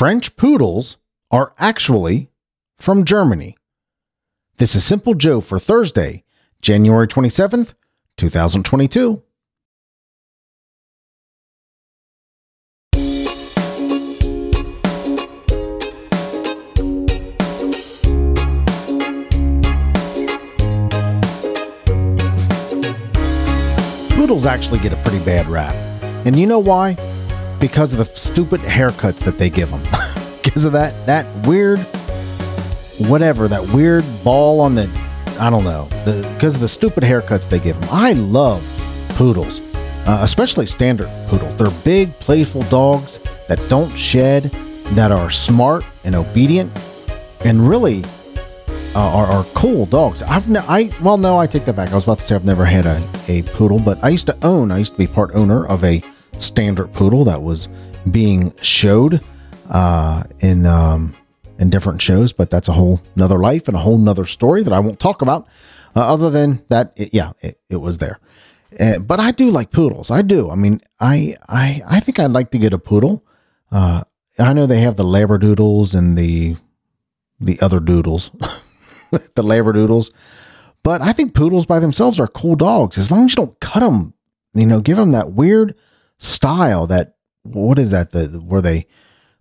[0.00, 0.96] French poodles
[1.30, 2.30] are actually
[2.78, 3.54] from Germany.
[4.56, 6.24] This is Simple Joe for Thursday,
[6.62, 7.74] January 27th,
[8.16, 9.22] 2022.
[24.14, 25.74] Poodles actually get a pretty bad rap.
[26.24, 26.96] And you know why?
[27.60, 29.82] Because of the stupid haircuts that they give them.
[30.42, 31.80] because of that that weird
[33.08, 34.88] whatever, that weird ball on the
[35.38, 35.88] I don't know.
[36.04, 37.88] Because of the stupid haircuts they give them.
[37.92, 38.62] I love
[39.10, 39.60] poodles.
[40.06, 41.54] Uh, especially standard poodles.
[41.56, 44.44] They're big, playful dogs that don't shed,
[44.94, 46.72] that are smart and obedient,
[47.44, 48.02] and really
[48.94, 50.22] uh, are, are cool dogs.
[50.22, 51.90] I've ne- I well no, I take that back.
[51.90, 54.36] I was about to say I've never had a, a poodle, but I used to
[54.42, 54.70] own.
[54.72, 56.02] I used to be part owner of a
[56.40, 57.68] standard poodle that was
[58.10, 59.20] being showed
[59.70, 61.14] uh, in um,
[61.58, 62.32] in different shows.
[62.32, 65.22] But that's a whole nother life and a whole nother story that I won't talk
[65.22, 65.46] about.
[65.94, 68.18] Uh, other than that, it, yeah, it, it was there.
[68.78, 70.10] Uh, but I do like poodles.
[70.10, 70.50] I do.
[70.50, 73.24] I mean, I I I think I'd like to get a poodle.
[73.70, 74.04] Uh,
[74.38, 76.56] I know they have the labradoodles and the
[77.40, 78.30] the other doodles.
[79.10, 80.12] the labradoodles.
[80.82, 83.80] But I think poodles by themselves are cool dogs as long as you don't cut
[83.80, 84.14] them.
[84.54, 85.76] You know, give them that weird
[86.20, 86.86] style.
[86.86, 88.12] That what is that?
[88.12, 88.86] The where they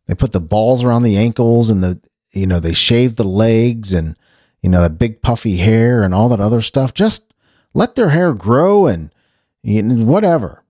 [0.07, 3.93] they put the balls around the ankles and the you know they shave the legs
[3.93, 4.17] and
[4.63, 6.93] you know the big puffy hair and all that other stuff.
[6.93, 7.33] Just
[7.73, 9.13] let their hair grow and
[9.61, 10.63] you know, whatever.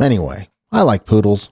[0.00, 1.50] Anyway, I like poodles.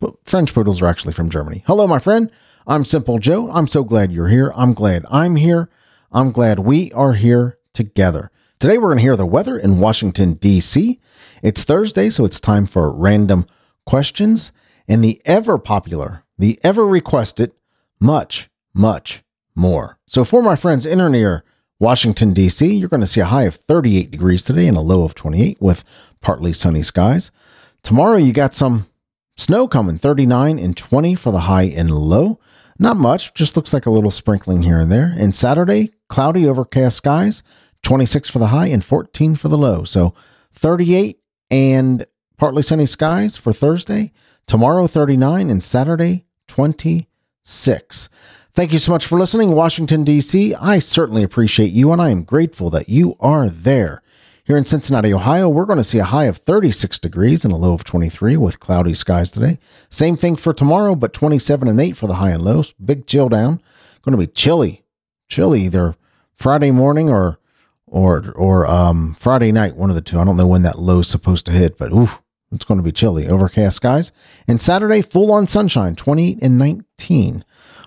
[0.00, 1.62] But French poodles are actually from Germany.
[1.66, 2.30] Hello, my friend.
[2.66, 3.50] I'm Simple Joe.
[3.50, 4.52] I'm so glad you're here.
[4.56, 5.68] I'm glad I'm here.
[6.10, 8.30] I'm glad we are here together.
[8.60, 11.00] Today we're going to hear the weather in Washington, D.C.
[11.42, 13.46] It's Thursday, so it's time for random
[13.86, 14.52] questions
[14.86, 17.52] and the ever popular, the ever requested,
[18.02, 19.22] much, much
[19.56, 19.98] more.
[20.06, 21.42] So for my friends in or near
[21.78, 25.04] Washington, D.C., you're going to see a high of 38 degrees today and a low
[25.04, 25.82] of 28 with
[26.20, 27.30] partly sunny skies.
[27.82, 28.88] Tomorrow you got some
[29.38, 32.38] snow coming, 39 and 20 for the high and low.
[32.78, 35.14] Not much, just looks like a little sprinkling here and there.
[35.16, 37.42] And Saturday, cloudy, overcast skies,
[37.82, 39.84] 26 for the high and 14 for the low.
[39.84, 40.14] So
[40.52, 41.20] 38
[41.50, 44.12] and partly sunny skies for Thursday.
[44.46, 48.08] Tomorrow, 39 and Saturday, 26.
[48.52, 50.54] Thank you so much for listening, Washington, D.C.
[50.56, 54.02] I certainly appreciate you and I am grateful that you are there.
[54.44, 57.56] Here in Cincinnati, Ohio, we're going to see a high of 36 degrees and a
[57.56, 59.60] low of 23 with cloudy skies today.
[59.90, 62.72] Same thing for tomorrow, but 27 and 8 for the high and lows.
[62.84, 63.60] Big chill down.
[64.02, 64.82] Going to be chilly,
[65.28, 65.94] chilly either
[66.34, 67.38] Friday morning or
[67.90, 70.18] or or um, Friday night, one of the two.
[70.18, 71.92] I don't know when that low is supposed to hit, but
[72.52, 73.28] it's going to be chilly.
[73.28, 74.12] Overcast skies.
[74.48, 77.44] And Saturday, full on sunshine, 28 and 19.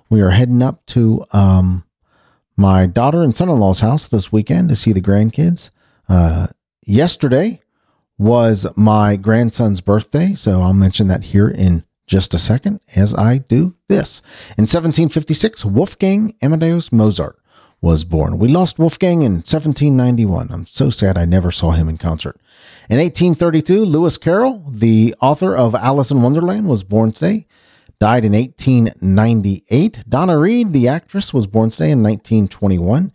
[0.10, 1.86] We are heading up to um,
[2.56, 5.72] my daughter and son in law's house this weekend to see the grandkids.
[6.08, 6.48] Uh,
[6.86, 7.62] yesterday
[8.18, 13.40] was my grandson's birthday, so I'll mention that here in just a second as I
[13.40, 14.22] do this.
[14.58, 17.40] In 1756, Wolfgang Amadeus Mozart
[17.84, 18.40] was born.
[18.40, 20.48] We lost Wolfgang in 1791.
[20.52, 22.38] I'm so sad I never saw him in concert.
[22.90, 27.46] In 1832, Lewis Carroll, the author of Alice in Wonderland, was born today.
[28.00, 30.06] Died in 1898.
[30.08, 33.12] Donna Reed, the actress, was born today in 1921.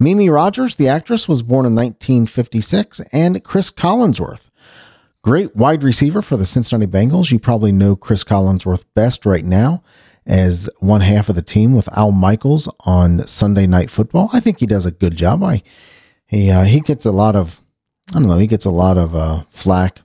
[0.00, 4.50] Mimi Rogers, the actress, was born in 1956, and Chris Collinsworth,
[5.22, 7.30] great wide receiver for the Cincinnati Bengals.
[7.30, 9.84] You probably know Chris Collinsworth best right now
[10.28, 14.28] as one half of the team with Al Michaels on Sunday Night Football.
[14.32, 15.42] I think he does a good job.
[15.42, 15.62] I
[16.26, 17.62] he uh, he gets a lot of
[18.10, 20.02] I don't know he gets a lot of uh, flack.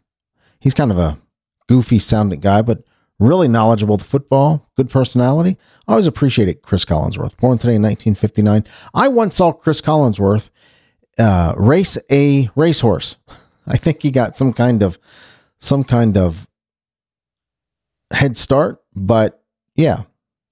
[0.60, 1.20] He's kind of a
[1.68, 2.84] goofy sounding guy, but
[3.20, 5.58] really knowledgeable to football, good personality.
[5.88, 6.62] I always appreciate it.
[6.62, 7.38] Chris Collinsworth.
[7.38, 8.66] Born today in 1959.
[8.94, 10.50] I once saw Chris Collinsworth
[11.20, 13.18] uh, race a racehorse.
[13.68, 14.98] I think he got some kind of
[15.60, 16.48] some kind of
[18.12, 19.42] head start, but
[19.76, 20.04] yeah,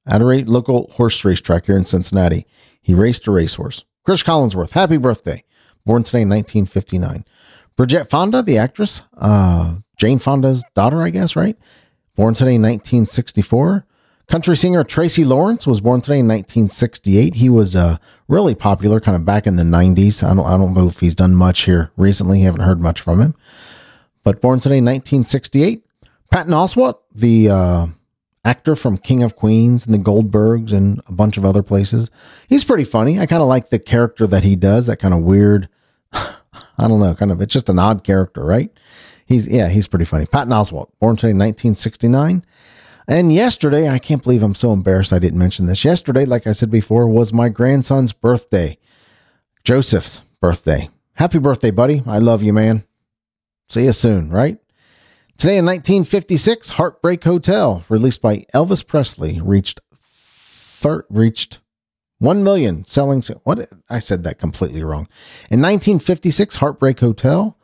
[0.06, 2.46] at a local horse racetrack here in Cincinnati,
[2.82, 3.84] he raced a racehorse.
[4.04, 5.44] Chris Collinsworth, happy birthday!
[5.86, 7.26] Born today in 1959.
[7.76, 11.58] Bridget Fonda, the actress, uh, Jane Fonda's daughter, I guess, right?
[12.16, 13.86] Born today in 1964.
[14.28, 17.36] Country singer Tracy Lawrence was born today in 1968.
[17.36, 20.24] He was uh, really popular kind of back in the 90s.
[20.24, 22.42] I don't, I don't know if he's done much here recently.
[22.42, 23.36] Haven't heard much from him.
[24.24, 25.84] But born today in 1968.
[26.32, 27.88] Patton Oswalt, the uh,
[28.44, 32.10] actor from King of Queens and the Goldbergs and a bunch of other places.
[32.48, 33.20] He's pretty funny.
[33.20, 35.70] I kind of like the character that he does, that kind of weird,
[36.14, 38.72] I don't know, kind of, it's just an odd character, right?
[39.26, 40.26] He's, yeah, he's pretty funny.
[40.26, 42.44] Patton Oswalt, born today in 1969.
[43.08, 45.84] And yesterday, I can't believe I'm so embarrassed I didn't mention this.
[45.84, 48.78] Yesterday, like I said before, was my grandson's birthday,
[49.64, 50.90] Joseph's birthday.
[51.14, 52.04] Happy birthday, buddy.
[52.06, 52.84] I love you, man.
[53.70, 54.61] See you soon, right?
[55.38, 61.62] Today in 1956, Heartbreak Hotel, released by Elvis Presley, reached thir- reached
[62.20, 65.08] 1 million selling what I said that completely wrong.
[65.50, 67.58] In 1956, Heartbreak Hotel,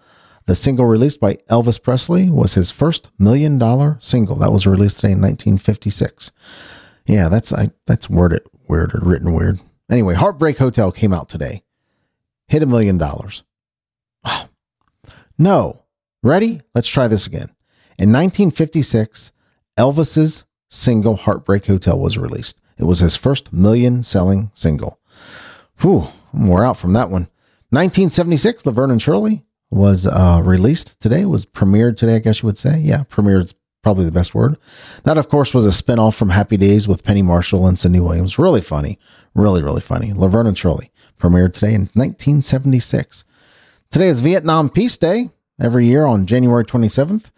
[0.48, 4.38] the single released by Elvis Presley was his first million dollar single.
[4.38, 6.32] That was released today in 1956.
[7.06, 9.60] Yeah, that's I that's worded weird or written weird.
[9.92, 11.64] Anyway, Heartbreak Hotel came out today.
[12.48, 13.44] Hit a million dollars.
[15.40, 15.84] No.
[16.24, 16.62] Ready?
[16.74, 17.50] Let's try this again.
[18.00, 19.32] In 1956,
[19.76, 22.62] Elvis's single Heartbreak Hotel was released.
[22.78, 25.00] It was his first million selling single.
[25.80, 27.24] Whew, I'm wore out from that one.
[27.70, 32.60] 1976, Laverne and Shirley was uh, released today, was premiered today, I guess you would
[32.60, 32.80] say.
[32.80, 34.58] Yeah, premiered is probably the best word.
[35.04, 38.38] That, of course, was a spinoff from Happy Days with Penny Marshall and Cindy Williams.
[38.38, 39.00] Really funny.
[39.34, 40.14] Really, really funny.
[40.14, 43.26] Laverne and Shirley premiered today in 1976.
[43.90, 45.32] Today is Vietnam Peace Day.
[45.60, 47.32] Every year on January 27th,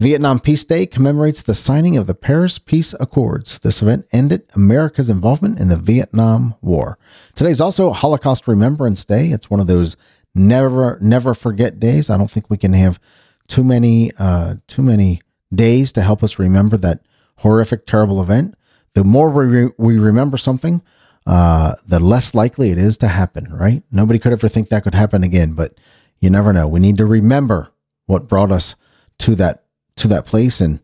[0.00, 3.58] Vietnam Peace Day commemorates the signing of the Paris Peace Accords.
[3.58, 6.96] This event ended America's involvement in the Vietnam War.
[7.34, 9.28] Today is also Holocaust Remembrance Day.
[9.28, 9.98] It's one of those
[10.34, 12.08] never never forget days.
[12.08, 12.98] I don't think we can have
[13.46, 15.20] too many uh, too many
[15.54, 17.02] days to help us remember that
[17.36, 18.54] horrific, terrible event.
[18.94, 20.80] The more we, re- we remember something,
[21.26, 23.52] uh, the less likely it is to happen.
[23.52, 23.82] Right?
[23.92, 25.74] Nobody could ever think that could happen again, but
[26.20, 26.66] you never know.
[26.66, 27.70] We need to remember
[28.06, 28.76] what brought us
[29.18, 29.64] to that
[30.00, 30.80] to that place and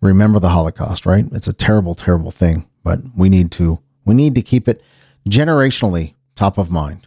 [0.00, 1.24] remember the Holocaust, right?
[1.32, 4.82] It's a terrible, terrible thing, but we need to we need to keep it
[5.28, 7.06] generationally top of mind.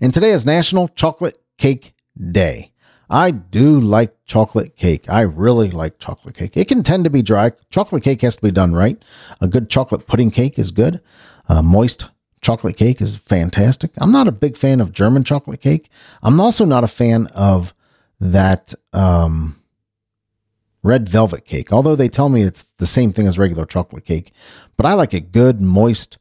[0.00, 1.94] And today is National Chocolate Cake
[2.30, 2.72] Day.
[3.10, 5.04] I do like chocolate cake.
[5.08, 6.56] I really like chocolate cake.
[6.56, 7.52] It can tend to be dry.
[7.70, 9.00] Chocolate cake has to be done right.
[9.42, 11.02] A good chocolate pudding cake is good.
[11.46, 12.06] A moist
[12.40, 13.90] chocolate cake is fantastic.
[13.98, 15.90] I'm not a big fan of German chocolate cake.
[16.22, 17.74] I'm also not a fan of
[18.18, 19.61] that um,
[20.82, 24.32] red velvet cake, although they tell me it's the same thing as regular chocolate cake.
[24.76, 26.18] But I like a good, moist,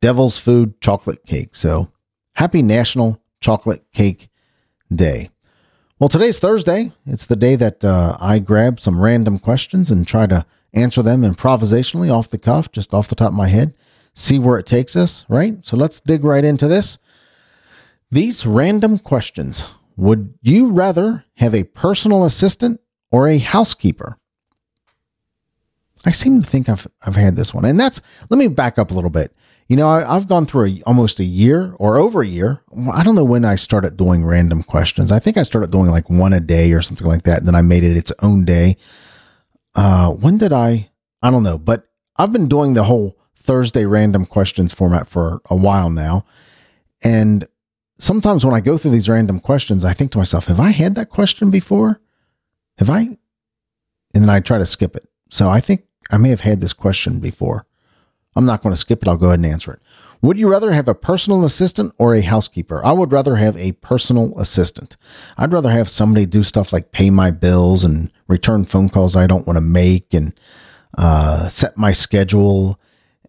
[0.00, 1.54] devil's food chocolate cake.
[1.54, 1.90] So
[2.34, 4.28] happy National Chocolate Cake
[4.94, 5.30] Day.
[5.98, 6.92] Well, today's Thursday.
[7.06, 11.22] It's the day that uh, I grab some random questions and try to answer them
[11.22, 13.74] improvisationally off the cuff, just off the top of my head,
[14.14, 15.58] see where it takes us, right?
[15.66, 16.98] So let's dig right into this.
[18.10, 19.64] These random questions
[19.96, 22.80] Would you rather have a personal assistant
[23.10, 24.16] or a housekeeper?
[26.06, 28.00] I seem to think I've I've had this one, and that's.
[28.30, 29.32] Let me back up a little bit.
[29.68, 32.60] You know, I, have gone through a, almost a year or over a year.
[32.92, 35.12] I don't know when I started doing random questions.
[35.12, 37.38] I think I started doing like one a day or something like that.
[37.38, 38.76] And then I made it its own day.
[39.76, 40.90] Uh, when did I?
[41.22, 41.86] I don't know, but
[42.16, 46.24] I've been doing the whole Thursday random questions format for a while now.
[47.04, 47.46] And
[47.98, 50.96] sometimes when I go through these random questions, I think to myself, have I had
[50.96, 52.00] that question before?
[52.80, 53.00] Have I?
[53.00, 53.18] And
[54.24, 55.06] then I try to skip it.
[55.28, 57.66] So I think I may have had this question before.
[58.34, 59.08] I'm not going to skip it.
[59.08, 59.80] I'll go ahead and answer it.
[60.22, 62.84] Would you rather have a personal assistant or a housekeeper?
[62.84, 64.96] I would rather have a personal assistant.
[65.36, 69.26] I'd rather have somebody do stuff like pay my bills and return phone calls I
[69.26, 70.32] don't want to make and
[70.96, 72.80] uh, set my schedule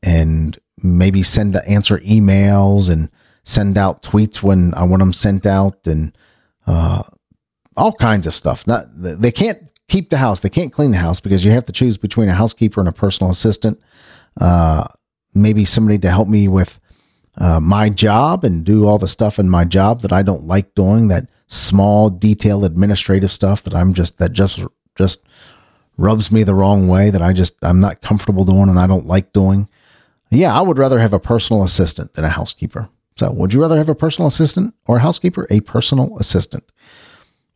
[0.02, 3.10] and maybe send to answer emails and
[3.44, 6.18] send out tweets when I want them sent out and
[6.68, 7.04] uh,
[7.78, 8.68] all kinds of stuff.
[8.68, 10.40] Not they can't keep the house.
[10.40, 12.94] They can't clean the house because you have to choose between a housekeeper and a
[12.94, 13.80] personal assistant.
[14.40, 14.88] Uh,
[15.34, 16.80] maybe somebody to help me with
[17.38, 20.76] uh, my job and do all the stuff in my job that I don't like
[20.76, 21.08] doing.
[21.08, 24.64] That small, detailed administrative stuff that I'm just that just
[24.96, 25.22] just
[25.98, 27.10] rubs me the wrong way.
[27.10, 29.70] That I just I'm not comfortable doing and I don't like doing.
[30.30, 32.90] Yeah, I would rather have a personal assistant than a housekeeper.
[33.18, 35.46] So, would you rather have a personal assistant or a housekeeper?
[35.50, 36.64] A personal assistant.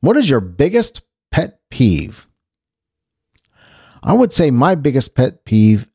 [0.05, 2.27] What is your biggest pet peeve?
[4.03, 5.87] I would say my biggest pet peeve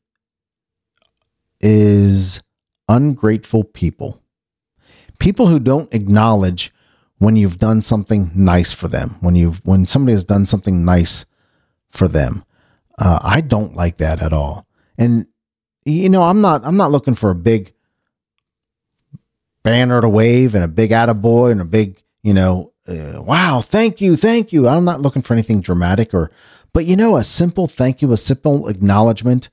[1.61, 2.41] is
[2.89, 4.21] ungrateful people.
[5.19, 6.73] People who don't acknowledge
[7.19, 11.25] when you've done something nice for them, when you've when somebody has done something nice
[11.89, 12.43] for them.
[12.99, 14.67] Uh, I don't like that at all.
[14.97, 15.25] And
[15.85, 17.73] you know, I'm not I'm not looking for a big
[19.63, 24.01] banner to wave and a big attaboy and a big, you know, uh, wow, thank
[24.01, 24.67] you, thank you.
[24.67, 26.31] I'm not looking for anything dramatic or,
[26.73, 29.49] but you know, a simple thank you, a simple acknowledgement.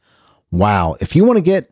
[0.50, 0.96] Wow.
[1.00, 1.70] If you want to get,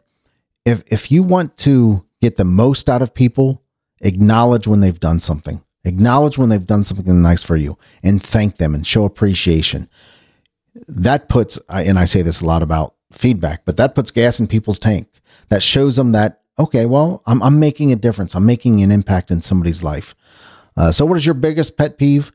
[0.64, 3.62] if, if you want to get the most out of people,
[4.00, 8.56] acknowledge when they've done something, acknowledge when they've done something nice for you and thank
[8.56, 9.88] them and show appreciation.
[10.88, 14.46] That puts, and I say this a lot about feedback, but that puts gas in
[14.46, 15.08] people's tank.
[15.48, 18.34] That shows them that okay, well, I'm I'm making a difference.
[18.34, 20.14] I'm making an impact in somebody's life.
[20.76, 22.32] Uh, so, what is your biggest pet peeve?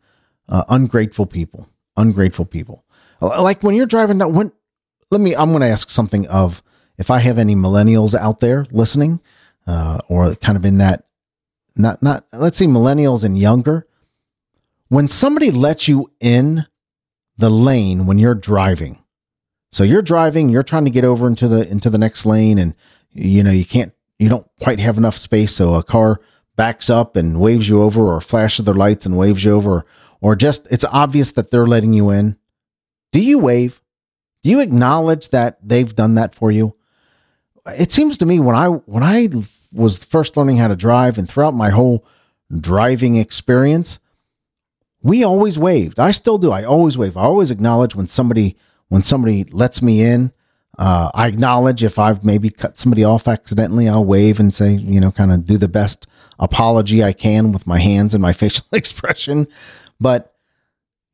[0.50, 1.70] Uh, ungrateful people.
[1.98, 2.84] Ungrateful people.
[3.22, 4.34] Like when you're driving down.
[4.34, 4.52] When
[5.12, 5.36] let me.
[5.36, 6.64] I'm going to ask something of
[6.98, 9.22] if I have any millennials out there listening,
[9.68, 11.06] uh, or kind of in that.
[11.76, 12.26] Not not.
[12.34, 13.88] Let's see, millennials and younger.
[14.88, 16.66] When somebody lets you in
[17.38, 19.04] the lane when you're driving,
[19.72, 22.76] so you're driving, you're trying to get over into the into the next lane, and
[23.12, 26.20] you know you can't, you don't quite have enough space, so a car
[26.56, 29.86] backs up and waves you over, or flashes their lights and waves you over,
[30.20, 32.38] or just it's obvious that they're letting you in.
[33.12, 33.82] Do you wave?
[34.44, 36.76] Do you acknowledge that they've done that for you?
[37.68, 39.30] It seems to me when I when I
[39.72, 42.06] was first learning how to drive and throughout my whole
[42.60, 44.00] driving experience,
[45.04, 46.00] we always waved.
[46.00, 46.52] I still do.
[46.52, 47.18] I always wave.
[47.18, 48.58] I always acknowledge when somebody
[48.90, 50.32] when somebody lets me in.
[50.78, 55.00] Uh, I acknowledge if I've maybe cut somebody off accidentally, I'll wave and say, you
[55.00, 56.08] know, kind of do the best
[56.42, 59.48] apology I can with my hands and my facial expression.
[60.00, 60.36] But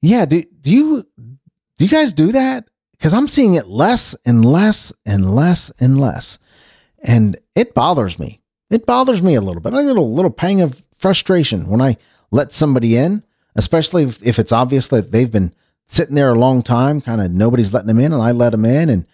[0.01, 1.07] yeah, do, do you
[1.77, 2.67] do you guys do that?
[2.93, 6.39] Because I'm seeing it less and less and less and less,
[7.03, 8.41] and it bothers me.
[8.71, 9.73] It bothers me a little bit.
[9.73, 11.97] I get a little pang of frustration when I
[12.31, 13.23] let somebody in,
[13.55, 15.53] especially if, if it's obvious that they've been
[15.87, 18.65] sitting there a long time, kind of nobody's letting them in, and I let them
[18.65, 19.05] in, and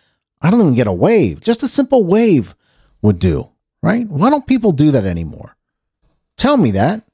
[0.41, 1.41] I don't even get a wave.
[1.41, 2.55] Just a simple wave
[3.01, 3.51] would do,
[3.81, 4.07] right?
[4.07, 5.55] Why don't people do that anymore?
[6.37, 7.05] Tell me that.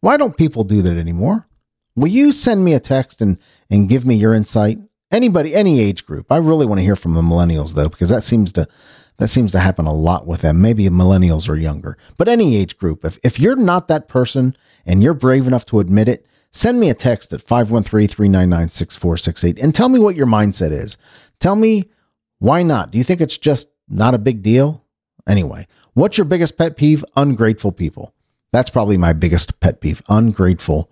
[0.00, 1.46] Why don't people do that anymore?
[1.96, 3.38] Will you send me a text and,
[3.70, 4.78] and give me your insight?
[5.10, 6.30] Anybody, any age group.
[6.30, 8.68] I really want to hear from the millennials though, because that seems to
[9.16, 10.62] that seems to happen a lot with them.
[10.62, 13.04] Maybe millennials are younger, but any age group.
[13.04, 14.56] If if you're not that person
[14.86, 19.88] and you're brave enough to admit it, send me a text at 513-399-6468 and tell
[19.88, 20.96] me what your mindset is.
[21.40, 21.90] Tell me
[22.38, 22.92] why not?
[22.92, 24.84] Do you think it's just not a big deal?
[25.26, 27.04] Anyway, what's your biggest pet peeve?
[27.16, 28.14] Ungrateful people.
[28.52, 30.02] That's probably my biggest pet peeve.
[30.08, 30.90] Ungrateful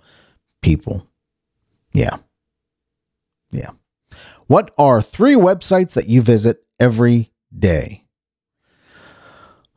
[0.62, 1.08] people.
[1.92, 2.18] Yeah.
[3.50, 3.70] Yeah.
[4.46, 8.04] What are three websites that you visit every day?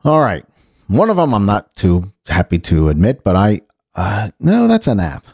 [0.04, 0.44] All right.
[0.88, 3.62] One of them I'm not too happy to admit, but I,
[3.94, 5.24] uh, no, that's an app.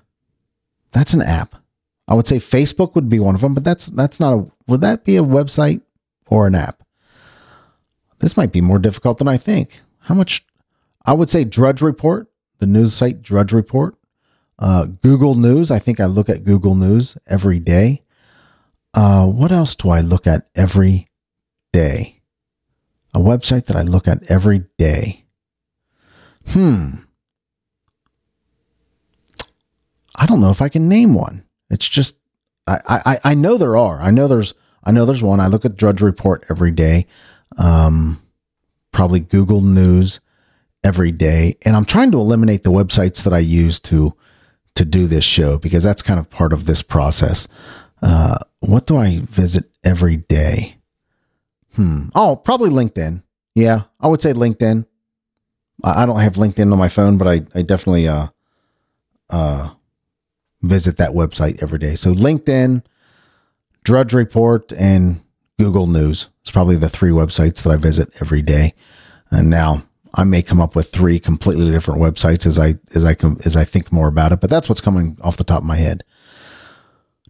[0.93, 1.57] That's an app.
[2.09, 4.81] I would say Facebook would be one of them, but that's, that's not a, would
[4.83, 5.81] that be a website
[6.27, 6.83] or an app?
[8.21, 9.83] This might be more difficult than I think.
[10.01, 10.47] How much?
[11.05, 13.97] I would say Drudge Report, the news site Drudge Report.
[14.59, 15.71] Uh, Google News.
[15.71, 18.03] I think I look at Google News every day.
[18.95, 21.09] Uh, what else do I look at every
[21.73, 22.23] day?
[23.15, 25.25] A website that I look at every day.
[26.49, 26.91] Hmm.
[30.15, 31.45] I don't know if I can name one.
[31.69, 32.17] It's just
[32.67, 34.01] I, I, I know there are.
[34.01, 35.41] I know there's I know there's one.
[35.41, 37.07] I look at Drudge Report every day.
[37.59, 38.23] Um,
[38.93, 40.21] probably Google News
[40.87, 44.15] every day, and I'm trying to eliminate the websites that I use to
[44.77, 47.49] to do this show because that's kind of part of this process.
[48.03, 50.77] Uh, what do I visit every day?
[51.75, 52.11] Hmm.
[52.15, 53.25] Oh, probably LinkedIn.
[53.55, 54.87] Yeah, I would say LinkedIn.
[55.83, 58.29] I don't have LinkedIn on my phone, but I, I definitely uh,
[59.29, 59.71] uh,
[60.63, 61.97] visit that website every day.
[61.97, 62.85] So LinkedIn,
[63.83, 65.21] Drudge Report, and
[65.59, 66.29] Google News.
[66.43, 68.75] It's probably the three websites that I visit every day.
[69.31, 69.86] And now
[70.17, 73.55] I may come up with three completely different websites as I as I com- as
[73.55, 76.03] I think more about it, but that's what's coming off the top of my head.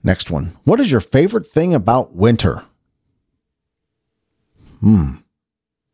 [0.05, 0.57] Next one.
[0.65, 2.63] What is your favorite thing about winter?
[4.81, 5.17] Hmm.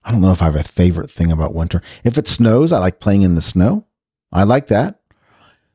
[0.04, 1.80] I don't know if I have a favorite thing about winter.
[2.04, 3.86] If it snows, I like playing in the snow.
[4.30, 5.00] I like that.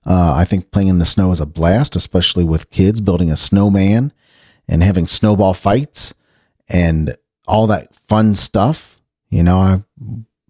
[0.06, 3.38] Uh, I think playing in the snow is a blast, especially with kids building a
[3.38, 4.14] snowman
[4.68, 6.14] and having snowball fights
[6.70, 9.02] and all that fun stuff.
[9.30, 9.84] You know, I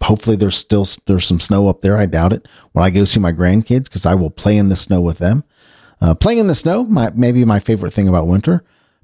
[0.02, 1.98] hopefully there's still there's some snow up there.
[1.98, 2.48] I doubt it.
[2.72, 5.44] When I go see my grandkids, because I will play in the snow with them.
[6.00, 8.64] Uh, playing in the snow, my, maybe my favorite thing about winter.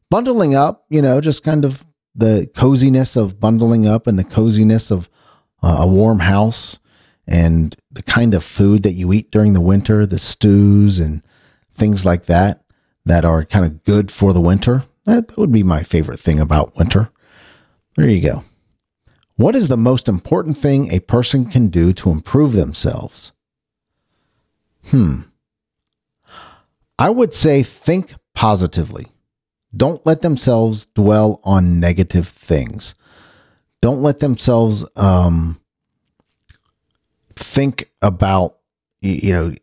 [0.10, 1.84] Bundling up, you know, just kind of
[2.14, 5.10] the coziness of bundling up and the coziness of
[5.64, 6.78] uh, a warm house
[7.26, 11.24] and the kind of food that you eat during the winter, the stews and
[11.74, 12.64] things like that
[13.06, 14.84] that are kind of good for the winter.
[15.06, 17.10] That would be my favorite thing about winter.
[17.96, 18.44] There you go.
[19.36, 23.32] What is the most important thing a person can do to improve themselves?
[24.88, 25.22] Hmm.
[27.00, 29.08] I would say think positively.
[29.76, 32.94] Don't let themselves dwell on negative things.
[33.82, 35.60] Don't let themselves um,
[37.36, 38.58] think about
[39.02, 39.56] you know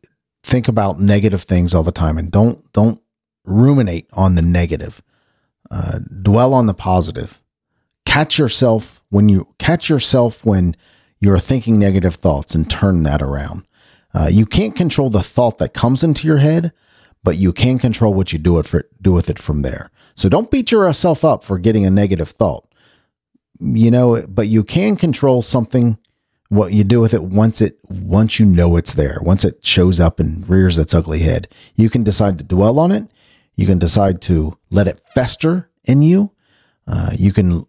[0.43, 3.01] think about negative things all the time, and don't don't
[3.45, 5.01] ruminate on the negative.
[5.71, 7.41] Uh, dwell on the positive
[8.11, 10.75] catch yourself when you catch yourself when
[11.21, 13.67] you're thinking negative thoughts and turn that around.
[14.15, 16.73] Uh, you can't control the thought that comes into your head,
[17.23, 19.91] but you can control what you do it for, do with it from there.
[20.15, 22.67] So don't beat yourself up for getting a negative thought.
[23.61, 25.99] You know, but you can control something
[26.49, 30.01] what you do with it once it once you know it's there once it shows
[30.01, 33.09] up and rears its ugly head you can decide to dwell on it
[33.55, 36.33] you can decide to let it fester in you
[36.89, 37.65] uh, you can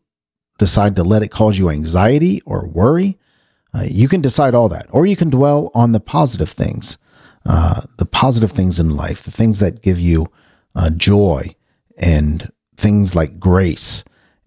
[0.62, 3.18] decide to let it cause you anxiety or worry
[3.74, 6.98] uh, you can decide all that or you can dwell on the positive things
[7.46, 10.28] uh, the positive things in life the things that give you
[10.76, 11.56] uh, joy
[11.98, 14.04] and things like grace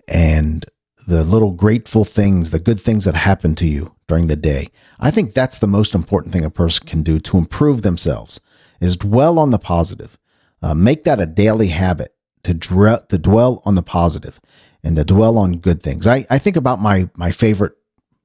[0.08, 0.66] and
[1.08, 4.68] the little grateful things the good things that happen to you during the day.
[5.00, 8.40] I think that's the most important thing a person can do to improve themselves
[8.80, 10.18] is dwell on the positive.
[10.62, 14.40] Uh, make that a daily habit to, to dwell on the positive
[14.84, 16.06] and to dwell on good things.
[16.06, 17.72] I, I think about my, my favorite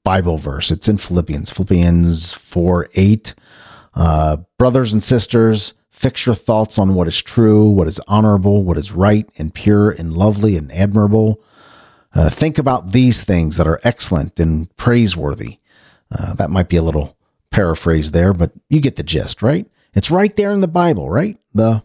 [0.03, 0.69] Bible verse.
[0.69, 3.35] It's in Philippians, Philippians 4 8.
[3.95, 8.77] Uh, brothers and sisters, fix your thoughts on what is true, what is honorable, what
[8.77, 11.41] is right and pure and lovely and admirable.
[12.13, 15.59] Uh, think about these things that are excellent and praiseworthy.
[16.11, 17.17] Uh, that might be a little
[17.51, 19.67] paraphrase there, but you get the gist, right?
[19.93, 21.37] It's right there in the Bible, right?
[21.53, 21.83] The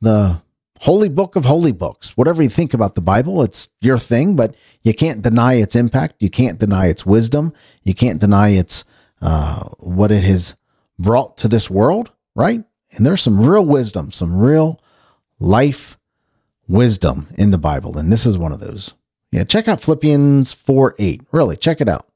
[0.00, 0.42] the
[0.80, 2.16] holy book of holy books.
[2.16, 6.16] Whatever you think about the Bible, it's your thing, but you can't deny its impact.
[6.20, 7.52] You can't deny its wisdom.
[7.82, 8.84] You can't deny its
[9.20, 10.54] uh, what it has
[10.98, 12.62] brought to this world, right?
[12.92, 14.80] And there's some real wisdom, some real
[15.38, 15.98] life
[16.66, 18.94] wisdom in the Bible, and this is one of those.
[19.30, 21.22] Yeah, check out Philippians 4 8.
[21.32, 22.08] Really, check it out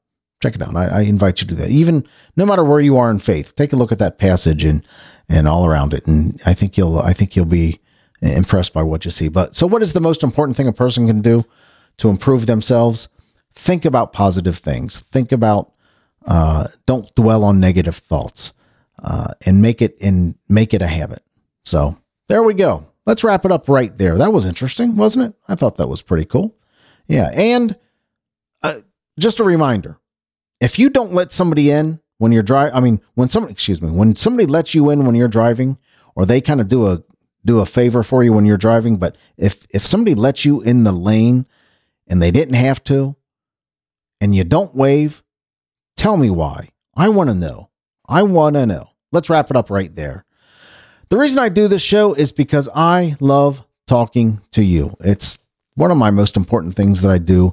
[0.42, 0.76] check it out.
[0.76, 1.71] I, I, invite you to do that.
[1.71, 2.04] Even
[2.37, 4.85] no matter where you are in faith, take a look at that passage and
[5.28, 7.81] and all around it, and I think you'll I think you'll be
[8.23, 9.29] impressed by what you see.
[9.29, 11.45] But so, what is the most important thing a person can do
[11.99, 13.09] to improve themselves?
[13.55, 15.00] Think about positive things.
[15.00, 15.73] Think about
[16.26, 18.52] uh, don't dwell on negative thoughts,
[19.02, 21.23] uh, and make it and make it a habit.
[21.65, 22.87] So there we go.
[23.04, 24.17] Let's wrap it up right there.
[24.17, 25.35] That was interesting, wasn't it?
[25.49, 26.56] I thought that was pretty cool.
[27.08, 27.76] Yeah, and
[28.63, 28.80] uh,
[29.19, 29.99] just a reminder
[30.61, 33.91] if you don't let somebody in when you're driving, I mean, when somebody, excuse me,
[33.91, 35.76] when somebody lets you in when you're driving,
[36.15, 37.02] or they kind of do a
[37.45, 40.85] do a favor for you when you're driving, but if if somebody lets you in
[40.85, 41.47] the lane
[42.07, 43.17] and they didn't have to,
[44.21, 45.23] and you don't wave,
[45.97, 46.69] tell me why.
[46.95, 47.71] I want to know.
[48.09, 48.91] I want to know.
[49.11, 50.25] Let's wrap it up right there.
[51.09, 54.95] The reason I do this show is because I love talking to you.
[55.00, 55.39] It's
[55.75, 57.52] one of my most important things that I do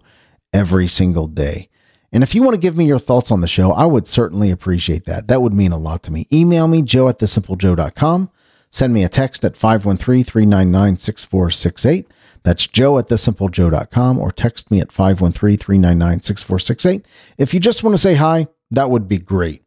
[0.54, 1.70] every single day.
[2.12, 4.50] And if you want to give me your thoughts on the show, I would certainly
[4.50, 5.28] appreciate that.
[5.28, 6.28] That would mean a lot to me.
[6.32, 8.30] Email me, joe at thesimplejoe.com.
[8.72, 12.08] Send me a text at 513 399 6468.
[12.44, 17.06] That's joe at thesimplejoe.com or text me at 513 399 6468.
[17.38, 19.64] If you just want to say hi, that would be great.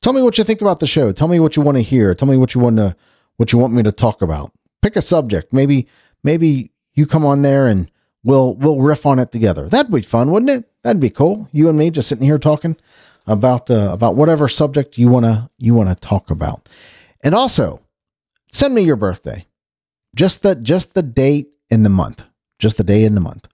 [0.00, 1.12] Tell me what you think about the show.
[1.12, 2.14] Tell me what you want to hear.
[2.14, 2.96] Tell me what you want to
[3.36, 4.52] what you want me to talk about.
[4.82, 5.52] Pick a subject.
[5.52, 5.88] Maybe
[6.22, 7.90] maybe you come on there and
[8.24, 9.68] we'll we'll riff on it together.
[9.68, 10.70] That'd be fun, wouldn't it?
[10.82, 11.48] That'd be cool.
[11.52, 12.76] You and me just sitting here talking
[13.26, 16.68] about uh, about whatever subject you wanna you wanna talk about.
[17.22, 17.80] And also,
[18.56, 19.46] send me your birthday.
[20.14, 22.22] Just the just the date in the month.
[22.58, 23.48] Just the day in the month.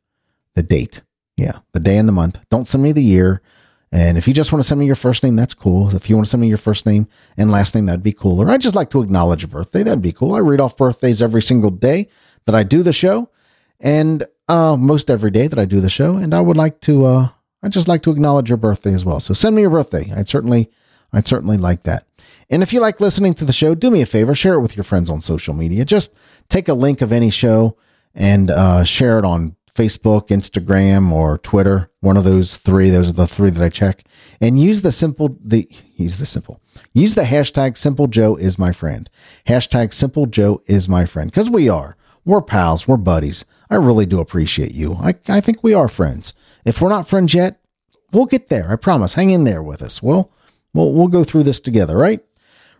[0.55, 1.03] The date.
[1.37, 2.39] Yeah, the day in the month.
[2.51, 3.43] Don't send me the year.
[3.91, 5.95] And if you just want to send me your first name, that's cool.
[5.95, 8.41] If you want to send me your first name and last name, that'd be cool.
[8.41, 9.83] Or I just like to acknowledge a birthday.
[9.83, 10.35] That'd be cool.
[10.35, 12.09] I read off birthdays every single day
[12.47, 13.29] that I do the show.
[13.81, 17.05] And uh, most every day that I do the show, and I would like to,
[17.05, 17.29] uh,
[17.63, 19.21] I'd just like to acknowledge your birthday as well.
[19.21, 20.11] So send me your birthday.
[20.17, 20.71] I'd certainly,
[21.13, 22.07] I'd certainly like that.
[22.49, 24.77] And if you like listening to the show, do me a favor, share it with
[24.77, 25.85] your friends on social media.
[25.85, 26.13] Just
[26.49, 27.77] take a link of any show
[28.15, 31.91] and uh, share it on Facebook, Instagram, or Twitter.
[32.01, 32.91] One of those three.
[32.91, 34.05] Those are the three that I check.
[34.41, 36.61] And use the simple the use the simple
[36.93, 39.09] use the hashtag Simple Joe is my friend.
[39.47, 41.97] Hashtag Simple Joe is my friend because we are.
[42.25, 42.87] We're pals.
[42.87, 43.45] We're buddies.
[43.71, 44.95] I really do appreciate you.
[44.95, 46.35] I, I think we are friends.
[46.65, 47.61] If we're not friends yet,
[48.13, 48.71] we'll get there.
[48.71, 49.15] I promise.
[49.15, 50.03] Hang in there with us.
[50.03, 50.31] We'll,
[50.75, 52.21] we'll, we'll go through this together, right?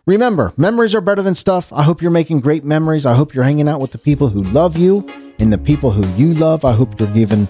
[0.05, 1.71] Remember, memories are better than stuff.
[1.71, 3.05] I hope you're making great memories.
[3.05, 5.07] I hope you're hanging out with the people who love you
[5.39, 6.65] and the people who you love.
[6.65, 7.47] I hope you're giving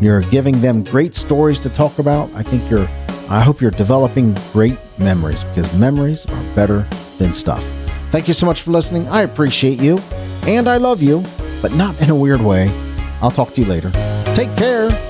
[0.00, 2.30] you're giving them great stories to talk about.
[2.34, 2.88] I think you're
[3.28, 6.86] I hope you're developing great memories because memories are better
[7.18, 7.64] than stuff.
[8.10, 9.08] Thank you so much for listening.
[9.08, 9.98] I appreciate you
[10.46, 11.24] and I love you
[11.60, 12.70] but not in a weird way.
[13.20, 13.90] I'll talk to you later.
[14.34, 15.07] Take care.